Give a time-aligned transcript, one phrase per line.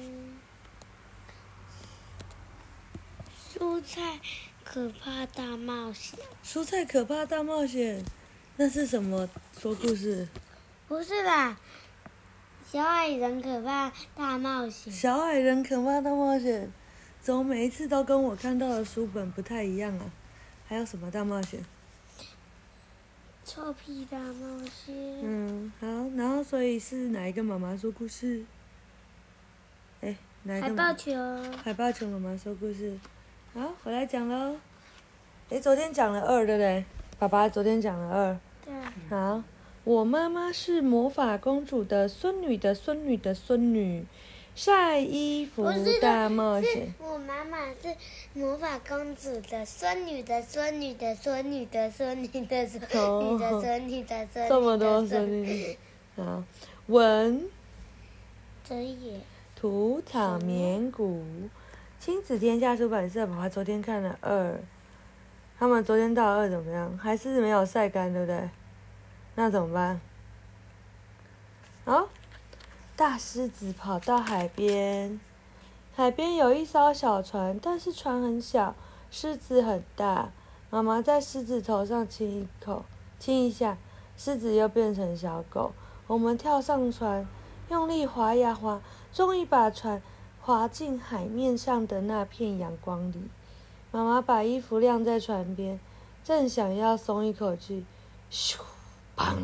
[0.00, 0.38] 嗯，
[3.52, 4.20] 蔬菜
[4.64, 6.18] 可怕大冒险。
[6.44, 8.04] 蔬菜可怕大冒险，
[8.56, 9.28] 那是什么？
[9.58, 10.28] 说故事？
[10.86, 11.58] 不是吧？
[12.70, 14.92] 小矮人可怕大冒险。
[14.92, 16.70] 小矮人可怕大冒险，
[17.20, 20.10] 怎么每一次都跟我看到的书本不太一样啊？
[20.68, 21.64] 还有什么大冒险？
[23.44, 24.94] 臭屁大冒险。
[25.22, 28.44] 嗯，好，然后所以是哪一个妈妈说故事？
[30.00, 30.16] 哎？
[30.60, 31.12] 海豹球。
[31.62, 32.98] 海豹球妈妈说故事。
[33.54, 34.56] 好，我来讲喽。
[35.50, 36.84] 哎，昨天讲了二，对不对？
[37.18, 38.38] 爸爸昨天讲了二。
[38.64, 38.74] 对。
[39.10, 39.42] 好。
[39.84, 44.04] 我妈妈是魔法公主的孙女的孙女的孙女，
[44.54, 45.64] 晒衣服
[46.02, 46.92] 大冒险。
[46.98, 47.96] 我妈妈是
[48.34, 54.48] 魔法公主的孙女的孙女的孙女的孙女的孙女的孙女的孙女。
[54.50, 55.78] 这么多孙女。
[56.16, 56.44] 好，
[56.88, 57.48] 文。
[58.64, 59.20] 哲也。
[59.60, 61.20] 土草绵谷，
[61.98, 63.26] 亲子天下出版社。
[63.26, 64.56] 爸爸昨天看了二，
[65.58, 66.96] 他们昨天到二怎么样？
[66.96, 68.48] 还是没有晒干，对不对？
[69.34, 70.00] 那怎么办？
[71.86, 72.08] 哦，
[72.94, 75.18] 大狮子跑到海边，
[75.92, 78.76] 海边有一艘小船，但是船很小，
[79.10, 80.30] 狮子很大。
[80.70, 82.84] 妈妈在狮子头上亲一口，
[83.18, 83.76] 亲一下，
[84.16, 85.72] 狮子又变成小狗。
[86.06, 87.26] 我们跳上船，
[87.70, 88.80] 用力划呀划，
[89.12, 90.02] 终于把船
[90.40, 93.28] 划进海面上的那片阳光里。
[93.90, 95.80] 妈妈把衣服晾在船边，
[96.22, 97.86] 正想要松一口气，
[98.30, 98.58] 咻！
[99.16, 99.34] 砰！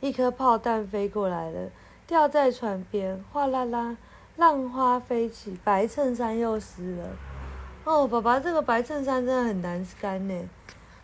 [0.00, 1.70] 一颗炮弹飞过来了，
[2.06, 3.96] 掉在船边，哗啦啦，
[4.36, 7.08] 浪花飞起，白衬衫又湿了。
[7.84, 10.48] 哦，爸爸，这个白衬衫真的很难干呢。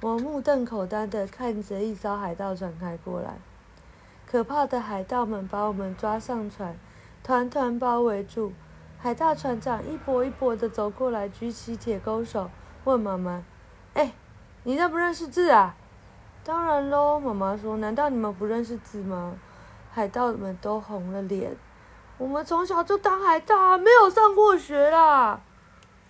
[0.01, 3.37] 我目瞪口呆的看着一艘海盗船开过来，
[4.27, 6.77] 可怕的海盗们把我们抓上船，
[7.23, 8.53] 团团包围住。
[9.01, 12.51] 海盗船长一波一波的走过来，举起铁钩手，
[12.83, 13.45] 问妈妈
[13.95, 14.13] ：“哎，
[14.65, 15.77] 你认不认识字啊？”
[16.43, 19.35] 当然喽，妈妈说：“难道你们不认识字吗？”
[19.93, 21.57] 海盗们都红了脸。
[22.17, 25.41] 我们从小就当海盗，没有上过学啦。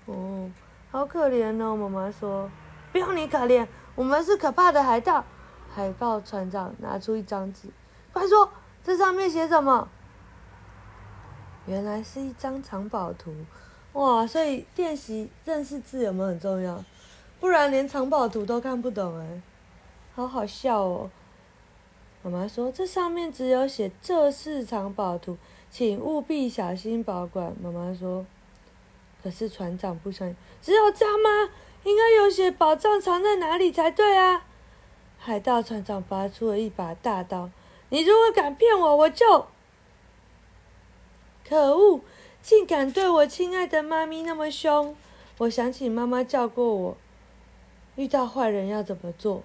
[0.07, 0.51] 哦，
[0.91, 2.49] 好可怜哦，妈妈说
[2.91, 5.23] ：“不用你可怜，我们是可怕的海盗。”
[5.75, 7.69] 海豹船长拿出一张纸，
[8.15, 8.51] 快说，
[8.83, 9.87] 这上面写什么？
[11.69, 13.33] 原来是一张藏宝图。
[13.93, 16.83] 哇，所以练习认识字有没有很重要？
[17.39, 19.43] 不然连藏宝图都看不懂哎。
[20.15, 21.11] 好好笑哦！
[22.23, 25.37] 妈妈说：“这上面只有写这是藏宝图，
[25.71, 28.27] 请务必小心保管。”妈妈说
[29.23, 31.53] ：“可是船长不相信，只有这样吗？
[31.85, 34.45] 应该有写宝藏藏在哪里才对啊！”
[35.19, 37.49] 海盗船长拔出了一把大刀
[37.91, 39.47] ：“你如果敢骗我，我就……
[41.49, 42.01] 可恶！
[42.43, 44.95] 竟敢对我亲爱的妈咪那么凶！”
[45.39, 46.97] 我想起妈妈教过我，
[47.97, 49.43] 遇到坏人要怎么做。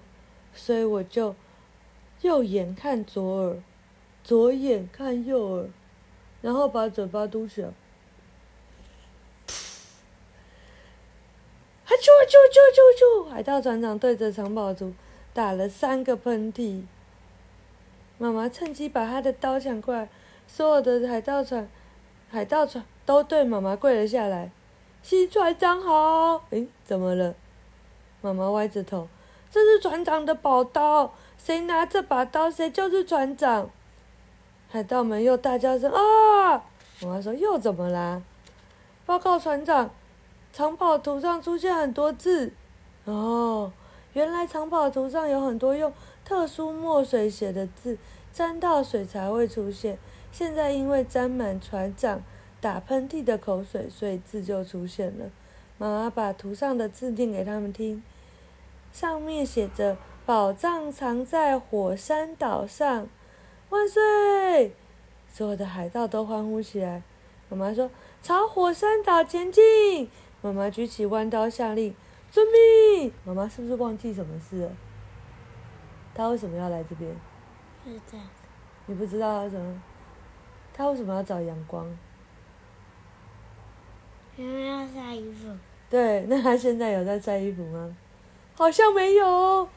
[0.52, 1.34] 所以我就
[2.20, 3.56] 右眼看左耳，
[4.22, 5.68] 左眼看右耳，
[6.42, 7.68] 然后把嘴巴嘟起来。
[12.04, 13.30] 啾啾啾啾啾！
[13.30, 14.92] 海盗船长对着藏宝图
[15.32, 16.82] 打了三个喷嚏。
[18.18, 20.10] 妈妈趁机把他的刀抢过来，
[20.46, 21.66] 所有的海盗船、
[22.34, 24.50] 海盗船都对妈妈跪了下来。
[25.04, 26.42] 新船长好！
[26.50, 27.32] 诶，怎么了？
[28.20, 29.06] 妈妈歪着头。
[29.52, 33.70] 这是船长的宝刀，谁拿这把刀，谁就是船长。
[34.68, 36.64] 海盗们又大叫声啊！
[37.02, 38.20] 妈妈说又怎么啦？
[39.06, 39.90] 报告船长，
[40.52, 42.52] 藏宝图上出现很多字。
[43.04, 43.70] 哦，
[44.14, 45.92] 原来藏宝图上有很多用
[46.24, 47.98] 特殊墨水写的字，
[48.32, 49.98] 沾到水才会出现。
[50.32, 52.22] 现在因为沾满船长
[52.60, 55.30] 打喷嚏的口水，所以字就出现了。
[55.76, 58.02] 妈妈把图上的字念给他们听。
[58.92, 63.08] 上面写着：“宝藏藏在火山岛上，
[63.70, 64.72] 万岁！”
[65.30, 67.02] 所有的海盗都欢呼起来。
[67.48, 67.90] 妈妈说
[68.22, 70.08] ：“朝火山岛前进！”
[70.40, 71.94] 妈妈举起弯刀下令
[72.30, 74.70] ：“遵命！”妈妈是不是忘记什么事了？
[76.14, 77.10] 她为什么要来这边？
[77.84, 78.22] 是的。
[78.86, 79.82] 你不知道他什么？
[80.76, 81.86] 他为什么要找阳光？
[84.36, 85.48] 因为要晒衣服。
[85.88, 87.96] 对，那他现在有在晒衣服吗？
[88.56, 89.68] 好像没有，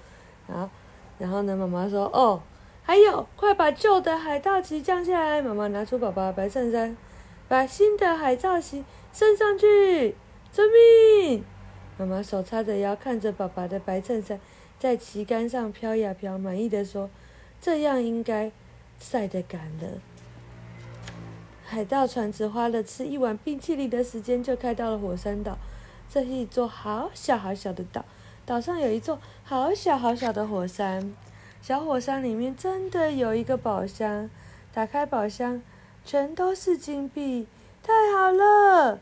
[0.47, 0.69] 好，
[1.17, 1.55] 然后呢？
[1.55, 2.41] 妈妈说：“哦，
[2.83, 6.95] 还有，快把旧的海盗旗降下来。”妈妈拿出宝宝的白衬衫，
[7.47, 10.15] 把新的海盗旗升上去。
[10.51, 11.43] 遵命！
[11.97, 14.39] 妈妈手叉着腰，看着爸爸的白衬衫
[14.79, 17.09] 在旗杆上飘呀飘，满意的说
[17.59, 18.51] ：“这样应该
[18.99, 19.99] 晒得干了。”
[21.65, 25.57] 海盗船只花了吃一碗冰淇淋的时间，就开到了火山岛。
[26.09, 28.05] 这是一座好小好小的岛，
[28.45, 31.13] 岛上有一座好小好小的火山。
[31.61, 34.29] 小火山里面真的有一个宝箱，
[34.73, 35.61] 打开宝箱，
[36.05, 37.47] 全都是金币，
[37.83, 38.99] 太好了！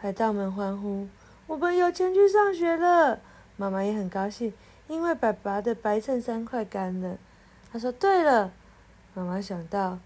[0.00, 1.08] 海盗们欢呼
[1.48, 3.20] ：“我们有钱去上学了！”
[3.60, 4.54] 妈妈也很高兴，
[4.88, 7.18] 因为爸爸的白衬衫快干了。
[7.70, 8.50] 他说：“对了。”
[9.12, 9.98] 妈妈想到，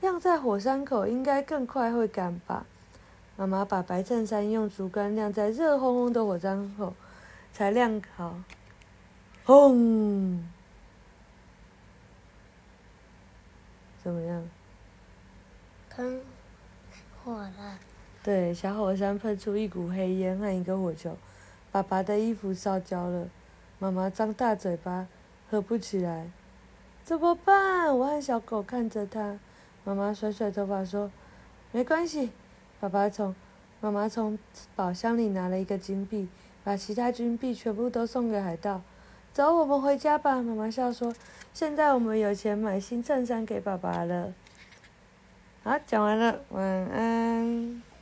[0.00, 2.64] 晾在火山口应该更快会干吧。
[3.36, 6.94] 妈妈把白衬衫用竹竿晾在热烘烘的火山口，
[7.52, 8.34] 才晾好。
[9.44, 10.42] 轰！
[14.02, 14.48] 怎么样？
[15.90, 16.22] 喷
[17.22, 17.78] 火了。
[18.22, 21.14] 对，小火山喷出一股黑烟和一个火球，
[21.70, 23.28] 爸爸的衣服烧焦了。
[23.78, 25.06] 妈妈张大嘴巴，
[25.50, 26.30] 合不起来，
[27.04, 27.96] 怎么办？
[27.96, 29.38] 我和小狗看着他。
[29.84, 31.10] 妈妈甩甩头发说
[31.72, 32.30] ：“没关系。”
[32.80, 33.34] 爸爸从
[33.80, 34.38] 妈妈从
[34.74, 36.28] 宝箱里拿了一个金币，
[36.64, 38.82] 把其他金币全部都送给海盗。
[39.32, 40.42] 走，我们回家吧。
[40.42, 41.14] 妈妈笑说
[41.54, 44.32] ：“现在我们有钱买新衬衫给爸爸了。”
[45.62, 47.87] 好，讲完了，晚安。